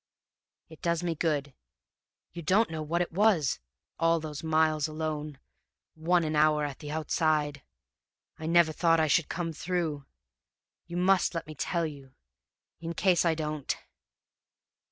[0.69, 1.53] "'It does me good.
[2.33, 3.59] You don't know what it was,
[3.99, 5.37] all those miles alone,
[5.93, 7.61] one an hour at the outside!
[8.39, 10.07] I never thought I should come through.
[10.87, 12.15] You must let me tell you
[12.79, 13.77] in case I don't!'